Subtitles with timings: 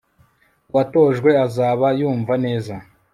[0.69, 2.73] uwatojwe azaba yumva neza